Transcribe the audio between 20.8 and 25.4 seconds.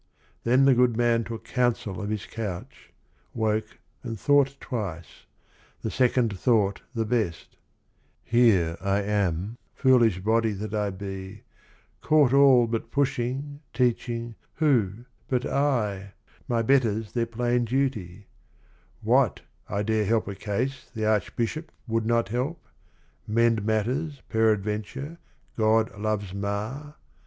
the Archbishop would not help, Mend matters, peradventure,